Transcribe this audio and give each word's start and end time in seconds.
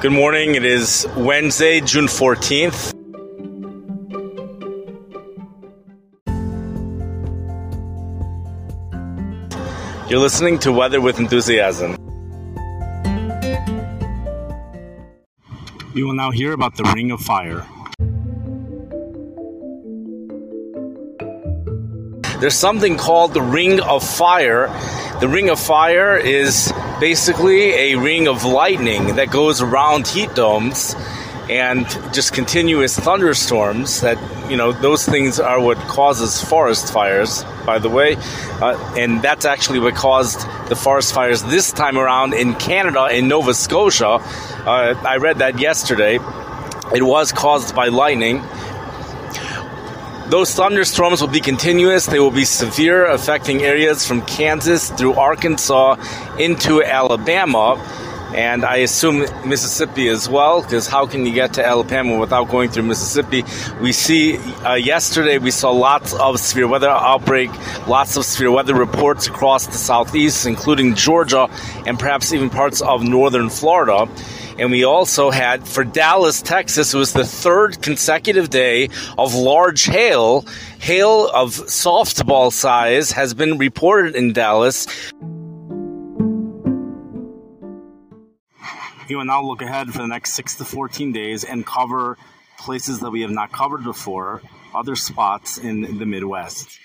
Good 0.00 0.12
morning. 0.12 0.54
It 0.54 0.64
is 0.64 1.06
Wednesday, 1.14 1.82
June 1.82 2.06
14th. 2.06 2.94
You're 10.08 10.20
listening 10.20 10.58
to 10.60 10.72
Weather 10.72 11.02
with 11.02 11.18
Enthusiasm. 11.18 11.98
You 15.94 16.06
will 16.06 16.14
now 16.14 16.30
hear 16.30 16.54
about 16.54 16.76
the 16.76 16.84
Ring 16.94 17.10
of 17.10 17.20
Fire. 17.20 17.66
There's 22.40 22.54
something 22.54 22.96
called 22.96 23.34
the 23.34 23.42
Ring 23.42 23.80
of 23.82 24.02
Fire. 24.02 24.68
The 25.20 25.28
Ring 25.28 25.50
of 25.50 25.60
Fire 25.60 26.16
is 26.16 26.72
basically 26.98 27.72
a 27.72 27.96
ring 27.96 28.26
of 28.26 28.46
lightning 28.46 29.16
that 29.16 29.30
goes 29.30 29.60
around 29.60 30.08
heat 30.08 30.34
domes 30.34 30.96
and 31.50 31.84
just 32.14 32.32
continuous 32.32 32.98
thunderstorms 32.98 34.00
that 34.00 34.16
you 34.50 34.56
know 34.56 34.72
those 34.72 35.04
things 35.04 35.38
are 35.38 35.60
what 35.60 35.76
causes 35.88 36.42
forest 36.42 36.90
fires 36.90 37.44
by 37.66 37.78
the 37.78 37.90
way. 37.90 38.16
Uh, 38.62 38.94
and 38.96 39.20
that's 39.20 39.44
actually 39.44 39.78
what 39.78 39.94
caused 39.94 40.40
the 40.70 40.74
forest 40.74 41.12
fires 41.12 41.42
this 41.42 41.70
time 41.70 41.98
around 41.98 42.32
in 42.32 42.54
canada 42.54 43.08
in 43.14 43.28
nova 43.28 43.52
scotia. 43.52 44.06
Uh, 44.06 44.94
i 45.04 45.18
read 45.18 45.40
that 45.40 45.58
yesterday. 45.58 46.14
It 46.94 47.02
was 47.02 47.30
caused 47.30 47.74
by 47.74 47.88
lightning 47.88 48.42
those 50.30 50.54
thunderstorms 50.54 51.20
will 51.20 51.28
be 51.28 51.40
continuous. 51.40 52.06
They 52.06 52.20
will 52.20 52.30
be 52.30 52.44
severe, 52.44 53.04
affecting 53.06 53.62
areas 53.62 54.06
from 54.06 54.22
Kansas 54.22 54.88
through 54.90 55.14
Arkansas 55.14 55.96
into 56.38 56.82
Alabama. 56.82 57.74
And 58.32 58.64
I 58.64 58.76
assume 58.76 59.26
Mississippi 59.44 60.06
as 60.06 60.28
well, 60.28 60.62
because 60.62 60.86
how 60.86 61.04
can 61.04 61.26
you 61.26 61.32
get 61.32 61.54
to 61.54 61.66
Alabama 61.66 62.16
without 62.16 62.48
going 62.48 62.70
through 62.70 62.84
Mississippi? 62.84 63.42
We 63.80 63.90
see 63.90 64.36
uh, 64.36 64.74
yesterday 64.74 65.38
we 65.38 65.50
saw 65.50 65.72
lots 65.72 66.14
of 66.14 66.38
severe 66.38 66.68
weather 66.68 66.88
outbreak, 66.88 67.50
lots 67.88 68.16
of 68.16 68.24
severe 68.24 68.52
weather 68.52 68.76
reports 68.76 69.26
across 69.26 69.66
the 69.66 69.78
southeast, 69.78 70.46
including 70.46 70.94
Georgia 70.94 71.48
and 71.86 71.98
perhaps 71.98 72.32
even 72.32 72.50
parts 72.50 72.80
of 72.80 73.02
northern 73.02 73.50
Florida. 73.50 74.08
And 74.60 74.70
we 74.70 74.84
also 74.84 75.30
had 75.30 75.66
for 75.66 75.84
Dallas, 75.84 76.42
Texas, 76.42 76.92
it 76.92 76.98
was 76.98 77.14
the 77.14 77.24
third 77.24 77.80
consecutive 77.80 78.50
day 78.50 78.90
of 79.16 79.34
large 79.34 79.86
hail. 79.86 80.44
Hail 80.78 81.30
of 81.30 81.52
softball 81.52 82.52
size 82.52 83.10
has 83.12 83.32
been 83.32 83.56
reported 83.56 84.14
in 84.14 84.34
Dallas. 84.34 84.86
We 89.08 89.16
will 89.16 89.24
now 89.24 89.42
look 89.42 89.62
ahead 89.62 89.88
for 89.88 90.02
the 90.02 90.08
next 90.08 90.34
6 90.34 90.56
to 90.56 90.66
14 90.66 91.10
days 91.10 91.42
and 91.42 91.64
cover 91.64 92.18
places 92.58 93.00
that 93.00 93.10
we 93.10 93.22
have 93.22 93.30
not 93.30 93.52
covered 93.52 93.82
before, 93.82 94.42
other 94.74 94.94
spots 94.94 95.56
in 95.56 95.96
the 95.96 96.04
Midwest. 96.04 96.78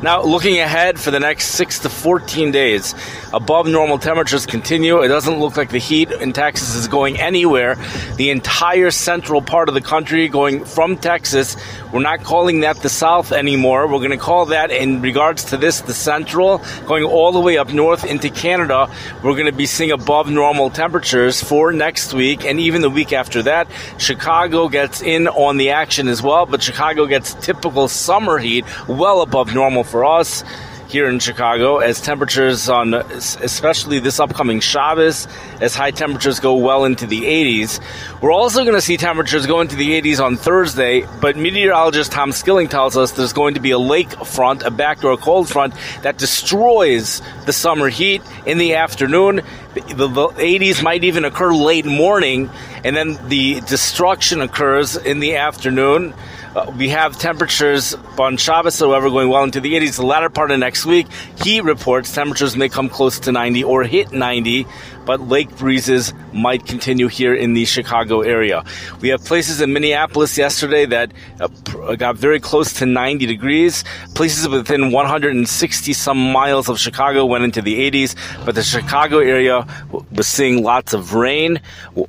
Now, 0.00 0.22
looking 0.22 0.60
ahead 0.60 1.00
for 1.00 1.10
the 1.10 1.18
next 1.18 1.46
6 1.48 1.80
to 1.80 1.88
14 1.88 2.52
days, 2.52 2.94
above 3.32 3.66
normal 3.66 3.98
temperatures 3.98 4.46
continue. 4.46 5.02
It 5.02 5.08
doesn't 5.08 5.40
look 5.40 5.56
like 5.56 5.70
the 5.70 5.78
heat 5.78 6.12
in 6.12 6.32
Texas 6.32 6.76
is 6.76 6.86
going 6.86 7.18
anywhere. 7.18 7.74
The 8.14 8.30
entire 8.30 8.92
central 8.92 9.42
part 9.42 9.68
of 9.68 9.74
the 9.74 9.80
country, 9.80 10.28
going 10.28 10.64
from 10.64 10.98
Texas, 10.98 11.56
we're 11.92 12.00
not 12.00 12.22
calling 12.22 12.60
that 12.60 12.76
the 12.76 12.88
South 12.88 13.32
anymore. 13.32 13.88
We're 13.88 13.98
going 13.98 14.12
to 14.12 14.18
call 14.18 14.46
that, 14.46 14.70
in 14.70 15.02
regards 15.02 15.42
to 15.46 15.56
this, 15.56 15.80
the 15.80 15.94
Central, 15.94 16.62
going 16.86 17.02
all 17.02 17.32
the 17.32 17.40
way 17.40 17.58
up 17.58 17.72
north 17.72 18.04
into 18.04 18.30
Canada. 18.30 18.88
We're 19.24 19.32
going 19.32 19.46
to 19.46 19.52
be 19.52 19.66
seeing 19.66 19.90
above 19.90 20.30
normal 20.30 20.70
temperatures 20.70 21.42
for 21.42 21.72
next 21.72 22.14
week 22.14 22.44
and 22.44 22.60
even 22.60 22.82
the 22.82 22.90
week 22.90 23.12
after 23.12 23.42
that. 23.42 23.66
Chicago 23.98 24.68
gets 24.68 25.02
in 25.02 25.26
on 25.26 25.56
the 25.56 25.70
action 25.70 26.06
as 26.06 26.22
well, 26.22 26.46
but 26.46 26.62
Chicago 26.62 27.06
gets 27.06 27.34
typical 27.34 27.88
summer 27.88 28.38
heat 28.38 28.64
well 28.86 29.22
above 29.22 29.52
normal 29.52 29.82
for 29.88 30.04
us 30.04 30.44
here 30.88 31.06
in 31.06 31.18
Chicago 31.18 31.78
as 31.78 32.00
temperatures 32.00 32.68
on, 32.68 32.94
especially 32.94 33.98
this 33.98 34.18
upcoming 34.18 34.60
Shabbos, 34.60 35.28
as 35.60 35.74
high 35.74 35.90
temperatures 35.90 36.40
go 36.40 36.54
well 36.56 36.84
into 36.84 37.06
the 37.06 37.20
80s. 37.20 37.80
We're 38.22 38.32
also 38.32 38.62
going 38.62 38.74
to 38.74 38.80
see 38.80 38.96
temperatures 38.96 39.46
go 39.46 39.60
into 39.60 39.76
the 39.76 40.00
80s 40.00 40.18
on 40.18 40.36
Thursday, 40.36 41.06
but 41.20 41.36
meteorologist 41.36 42.10
Tom 42.10 42.32
Skilling 42.32 42.68
tells 42.68 42.96
us 42.96 43.12
there's 43.12 43.34
going 43.34 43.54
to 43.54 43.60
be 43.60 43.70
a 43.70 43.78
lake 43.78 44.10
front, 44.24 44.62
a 44.62 44.70
backdoor 44.70 45.18
cold 45.18 45.48
front 45.48 45.74
that 46.02 46.16
destroys 46.16 47.20
the 47.44 47.52
summer 47.52 47.88
heat 47.88 48.22
in 48.46 48.56
the 48.56 48.74
afternoon. 48.76 49.42
The, 49.74 50.08
the 50.08 50.28
80s 50.28 50.82
might 50.82 51.04
even 51.04 51.26
occur 51.26 51.52
late 51.52 51.84
morning, 51.84 52.50
and 52.82 52.96
then 52.96 53.18
the 53.28 53.60
destruction 53.60 54.40
occurs 54.40 54.96
in 54.96 55.20
the 55.20 55.36
afternoon. 55.36 56.14
Uh, 56.54 56.72
we 56.76 56.88
have 56.88 57.18
temperatures 57.18 57.94
on 58.18 58.36
Shabbos, 58.36 58.78
however, 58.78 59.10
going 59.10 59.28
well 59.28 59.44
into 59.44 59.60
the 59.60 59.74
80s. 59.74 59.96
The 59.96 60.06
latter 60.06 60.30
part 60.30 60.50
of 60.50 60.58
next 60.58 60.86
week, 60.86 61.06
heat 61.42 61.62
reports 61.62 62.12
temperatures 62.14 62.56
may 62.56 62.68
come 62.68 62.88
close 62.88 63.18
to 63.20 63.32
90 63.32 63.64
or 63.64 63.84
hit 63.84 64.12
90 64.12 64.66
but 65.08 65.26
lake 65.26 65.48
breezes 65.56 66.12
might 66.34 66.66
continue 66.66 67.08
here 67.08 67.34
in 67.34 67.54
the 67.54 67.64
Chicago 67.64 68.20
area. 68.20 68.62
We 69.00 69.08
have 69.08 69.24
places 69.24 69.62
in 69.62 69.72
Minneapolis 69.72 70.36
yesterday 70.36 70.84
that 70.84 71.12
uh, 71.40 71.96
got 71.96 72.16
very 72.16 72.38
close 72.38 72.74
to 72.74 72.84
90 72.84 73.24
degrees. 73.24 73.84
Places 74.14 74.46
within 74.46 74.92
160 74.92 75.92
some 75.94 76.30
miles 76.30 76.68
of 76.68 76.78
Chicago 76.78 77.24
went 77.24 77.42
into 77.42 77.62
the 77.62 77.90
80s, 77.90 78.14
but 78.44 78.54
the 78.54 78.62
Chicago 78.62 79.20
area 79.20 79.66
was 80.12 80.26
seeing 80.26 80.62
lots 80.62 80.92
of 80.92 81.14
rain. 81.14 81.62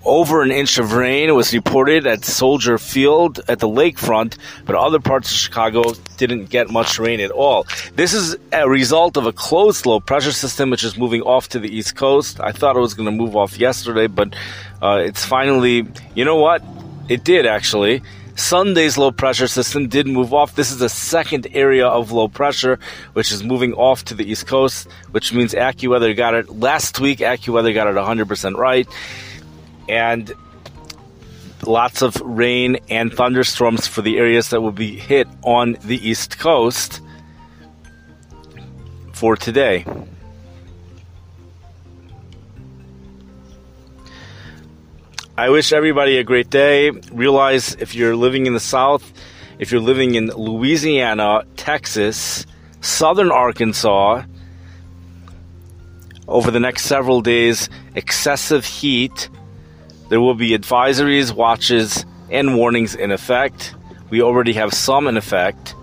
Over 0.03 0.41
an 0.41 0.51
inch 0.51 0.77
of 0.77 0.91
rain 0.91 1.33
was 1.33 1.53
reported 1.53 2.05
at 2.05 2.25
Soldier 2.25 2.77
Field 2.77 3.39
at 3.47 3.59
the 3.59 3.69
lakefront, 3.69 4.37
but 4.65 4.75
other 4.75 4.99
parts 4.99 5.31
of 5.31 5.37
Chicago 5.37 5.93
didn't 6.17 6.49
get 6.49 6.69
much 6.69 6.99
rain 6.99 7.21
at 7.21 7.31
all. 7.31 7.65
This 7.95 8.13
is 8.13 8.35
a 8.51 8.69
result 8.69 9.15
of 9.15 9.25
a 9.25 9.31
closed 9.31 9.85
low 9.85 10.01
pressure 10.01 10.33
system 10.33 10.69
which 10.69 10.83
is 10.83 10.97
moving 10.97 11.21
off 11.21 11.47
to 11.49 11.59
the 11.59 11.73
east 11.73 11.95
coast. 11.95 12.41
I 12.41 12.51
thought 12.51 12.75
it 12.75 12.79
was 12.79 12.88
was 12.89 12.95
going 12.95 13.05
to 13.05 13.23
move 13.23 13.35
off 13.35 13.59
yesterday, 13.59 14.07
but 14.07 14.33
uh, 14.81 14.99
it's 15.03 15.23
finally, 15.23 15.87
you 16.15 16.25
know 16.25 16.37
what? 16.37 16.63
It 17.07 17.23
did 17.23 17.45
actually. 17.45 18.01
Sunday's 18.35 18.97
low 18.97 19.11
pressure 19.11 19.47
system 19.47 19.87
did 19.89 20.07
move 20.07 20.33
off. 20.33 20.55
This 20.55 20.71
is 20.71 20.79
the 20.79 20.89
second 20.89 21.47
area 21.53 21.87
of 21.87 22.11
low 22.11 22.27
pressure, 22.27 22.79
which 23.13 23.31
is 23.31 23.43
moving 23.43 23.73
off 23.73 24.05
to 24.05 24.15
the 24.15 24.25
east 24.31 24.47
coast, 24.47 24.87
which 25.11 25.33
means 25.33 25.53
AccuWeather 25.53 26.15
got 26.15 26.33
it 26.33 26.49
last 26.49 26.99
week. 26.99 27.19
AccuWeather 27.19 27.73
got 27.73 27.87
it 27.87 27.95
100% 27.95 28.55
right. 28.55 28.87
And 29.87 30.33
lots 31.67 32.01
of 32.01 32.15
rain 32.23 32.77
and 32.89 33.13
thunderstorms 33.13 33.85
for 33.87 34.01
the 34.01 34.17
areas 34.17 34.49
that 34.49 34.61
will 34.61 34.71
be 34.71 34.97
hit 34.97 35.27
on 35.43 35.77
the 35.83 35.97
east 36.09 36.39
coast 36.39 37.01
for 39.13 39.35
today. 39.35 39.85
I 45.39 45.47
wish 45.47 45.71
everybody 45.71 46.17
a 46.17 46.23
great 46.25 46.49
day. 46.49 46.89
Realize 47.13 47.73
if 47.75 47.95
you're 47.95 48.13
living 48.13 48.45
in 48.45 48.53
the 48.53 48.59
South, 48.59 49.13
if 49.57 49.71
you're 49.71 49.79
living 49.79 50.15
in 50.15 50.27
Louisiana, 50.27 51.43
Texas, 51.55 52.45
southern 52.81 53.31
Arkansas, 53.31 54.23
over 56.27 56.51
the 56.51 56.59
next 56.59 56.83
several 56.83 57.21
days, 57.21 57.69
excessive 57.95 58.65
heat. 58.65 59.29
There 60.09 60.19
will 60.19 60.35
be 60.35 60.49
advisories, 60.49 61.31
watches, 61.31 62.05
and 62.29 62.57
warnings 62.57 62.93
in 62.93 63.09
effect. 63.09 63.73
We 64.09 64.21
already 64.21 64.51
have 64.53 64.73
some 64.73 65.07
in 65.07 65.15
effect. 65.15 65.73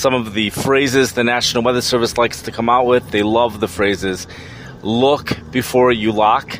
Some 0.00 0.14
of 0.14 0.32
the 0.32 0.48
phrases 0.48 1.12
the 1.12 1.22
National 1.22 1.62
Weather 1.62 1.82
Service 1.82 2.16
likes 2.16 2.40
to 2.42 2.50
come 2.50 2.70
out 2.70 2.86
with. 2.86 3.10
They 3.10 3.22
love 3.22 3.60
the 3.60 3.68
phrases 3.68 4.26
look 4.82 5.36
before 5.50 5.92
you 5.92 6.10
lock, 6.10 6.58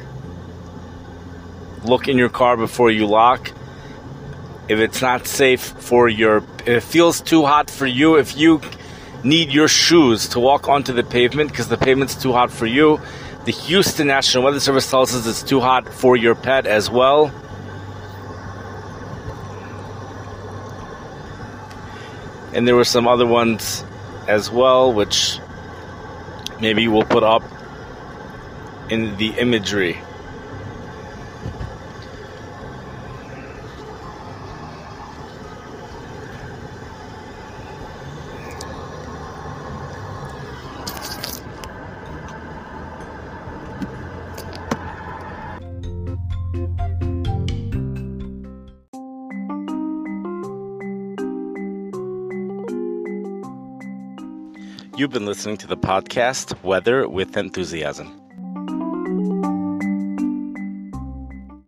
look 1.82 2.06
in 2.06 2.18
your 2.18 2.28
car 2.28 2.58
before 2.58 2.90
you 2.90 3.06
lock. 3.06 3.50
If 4.68 4.78
it's 4.78 5.00
not 5.00 5.26
safe 5.26 5.62
for 5.62 6.06
your, 6.06 6.44
if 6.66 6.68
it 6.68 6.82
feels 6.82 7.22
too 7.22 7.46
hot 7.46 7.70
for 7.70 7.86
you, 7.86 8.16
if 8.16 8.36
you 8.36 8.60
need 9.24 9.50
your 9.50 9.68
shoes 9.68 10.28
to 10.28 10.38
walk 10.38 10.68
onto 10.68 10.92
the 10.92 11.02
pavement 11.02 11.50
because 11.50 11.68
the 11.68 11.78
pavement's 11.78 12.14
too 12.14 12.32
hot 12.32 12.50
for 12.50 12.66
you, 12.66 13.00
the 13.46 13.52
Houston 13.52 14.06
National 14.06 14.44
Weather 14.44 14.60
Service 14.60 14.90
tells 14.90 15.14
us 15.14 15.26
it's 15.26 15.42
too 15.42 15.60
hot 15.60 15.88
for 15.88 16.14
your 16.14 16.34
pet 16.34 16.66
as 16.66 16.90
well. 16.90 17.32
And 22.52 22.66
there 22.66 22.76
were 22.76 22.84
some 22.84 23.06
other 23.06 23.26
ones 23.26 23.84
as 24.26 24.50
well, 24.50 24.92
which 24.92 25.38
maybe 26.60 26.88
we'll 26.88 27.04
put 27.04 27.22
up 27.22 27.42
in 28.90 29.16
the 29.16 29.28
imagery. 29.28 30.00
You've 55.00 55.08
been 55.08 55.24
listening 55.24 55.56
to 55.56 55.66
the 55.66 55.78
podcast 55.78 56.62
Weather 56.62 57.08
with 57.08 57.34
Enthusiasm. 57.34 58.19